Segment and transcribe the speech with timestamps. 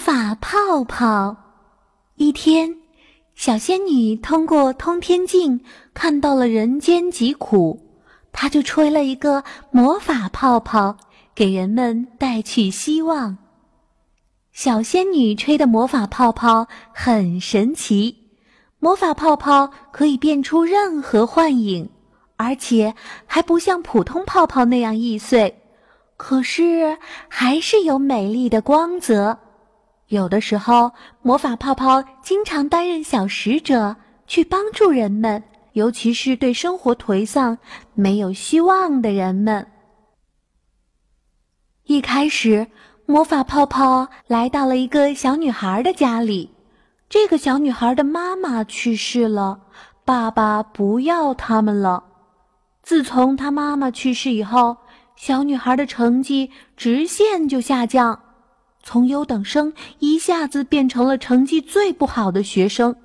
[0.00, 1.36] 法泡泡。
[2.14, 2.74] 一天，
[3.34, 5.60] 小仙女通过通天镜
[5.92, 7.78] 看到了人间疾苦，
[8.32, 10.96] 她就吹了一个魔法泡泡，
[11.34, 13.36] 给人们带去希望。
[14.52, 18.16] 小仙女吹的魔法泡泡很神奇，
[18.78, 21.90] 魔法泡泡可以变出任何幻影，
[22.36, 22.94] 而且
[23.26, 25.62] 还不像普通泡泡那样易碎。
[26.16, 26.96] 可是，
[27.28, 29.38] 还是有美丽的光泽。
[30.10, 30.90] 有的时候，
[31.22, 33.94] 魔法泡泡经常担任小使者，
[34.26, 35.40] 去帮助人们，
[35.74, 37.56] 尤其是对生活颓丧、
[37.94, 39.68] 没有希望的人们。
[41.84, 42.66] 一开始，
[43.06, 46.50] 魔法泡泡来到了一个小女孩的家里。
[47.08, 49.60] 这个小女孩的妈妈去世了，
[50.04, 52.02] 爸爸不要他们了。
[52.82, 54.76] 自从她妈妈去世以后，
[55.14, 58.20] 小女孩的成绩直线就下降，
[58.82, 62.96] 从优等生一下子变成了成绩最不好的学生，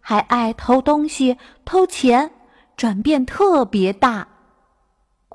[0.00, 2.30] 还爱偷东西、偷钱，
[2.76, 4.26] 转变特别大。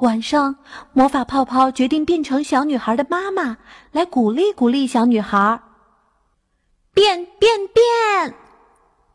[0.02, 0.58] 晚上，
[0.92, 3.58] 魔法泡泡决定变成小女孩的妈妈，
[3.92, 5.62] 来鼓励鼓励小女孩。
[6.94, 8.36] 变变变！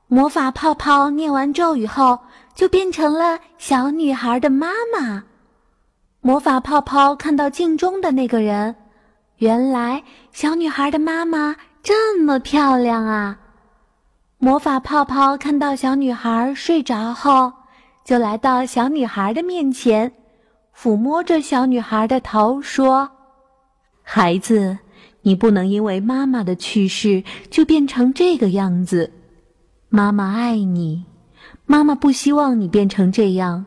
[0.06, 2.20] 魔法泡泡念完咒语后，
[2.55, 5.25] 就变成了小女孩的妈妈。
[6.20, 8.75] 魔法泡泡看到镜中的那个人，
[9.41, 10.02] 原来
[10.33, 13.38] 小女孩的妈妈这么漂亮啊！
[14.36, 17.50] 魔法泡泡看到小女孩睡着后，
[18.05, 20.12] 就来到小女孩的面前，
[20.77, 23.11] 抚摸着小女孩的头，说
[24.05, 24.78] ：“孩子，
[25.22, 29.11] 你不能因为妈妈的去世就变成这个样子。
[29.88, 31.06] 妈妈爱你，
[31.64, 33.64] 妈妈不希望你变成这样。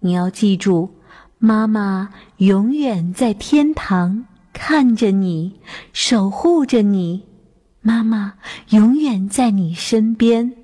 [0.00, 0.94] 你要记住。”
[1.38, 4.24] 妈妈永远在天堂
[4.58, 5.60] 看着你，
[5.92, 7.28] 守护着你。
[7.82, 8.38] 妈妈
[8.70, 10.56] 永远在你身边。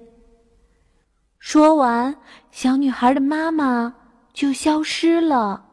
[1.39, 2.17] 说完，
[2.51, 3.95] 小女孩的妈妈
[4.33, 5.67] 就消失了。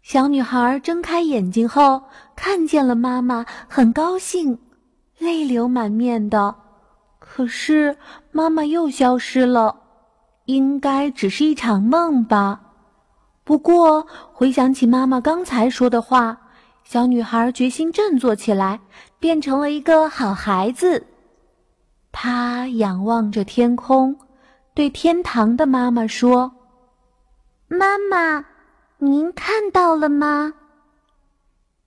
[0.00, 4.58] 小女孩睁开眼睛后，看见了妈妈，很高兴，
[5.18, 6.56] 泪流满面的。
[7.18, 7.98] 可是
[8.32, 9.82] 妈妈又消失了。
[10.46, 12.63] 应该只是一场梦吧。
[13.44, 16.38] 不过回想起妈妈刚才说的话，
[16.82, 18.80] 小女孩决心振作起来，
[19.20, 21.06] 变成了一个好孩子。
[22.10, 24.16] 她仰望着天空，
[24.72, 26.52] 对天堂的妈妈说
[27.68, 28.46] ：“妈妈，
[28.98, 30.54] 您看到了吗？”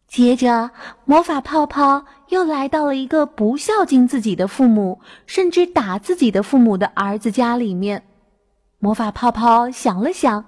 [0.08, 0.70] 接着，
[1.06, 8.04] 魔法泡泡又来到了一个不孝敬自己的父母，甚至打自己的父母的儿子家里面。
[8.80, 10.46] 魔法泡泡想了想，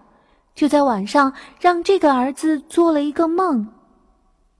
[0.59, 3.65] 就在晚上让这个儿子做了一个梦。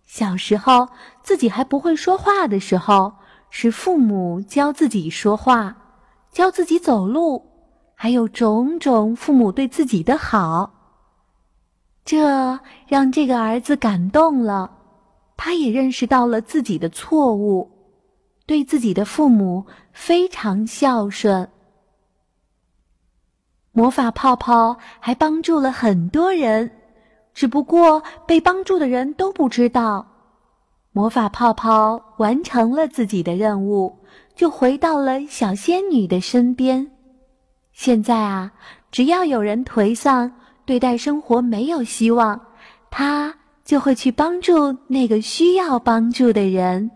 [0.05, 0.87] 小时候
[1.23, 3.11] 自己还不会说话的时候，
[3.49, 5.75] 是父母教自己说话，
[6.31, 7.45] 教自己走路，
[7.95, 10.71] 还有种种父母对自己的好。
[12.05, 12.57] 这
[12.87, 14.71] 让这个儿子感动了，
[15.35, 17.69] 他也认识到了自己的错误，
[18.45, 21.49] 对自己的父母非常孝顺。
[23.79, 26.69] 魔法泡泡还帮助了很多人，
[27.33, 30.05] 只不过被帮助的人都不知道。
[30.91, 33.97] 魔法泡泡完成了自己的任务，
[34.35, 36.91] 就回到了小仙女的身边。
[37.71, 38.51] 现在啊，
[38.91, 40.29] 只要有人颓丧，
[40.65, 42.37] 对待生活没有希望，
[42.91, 46.91] 他就会去帮助那个需要帮助的人。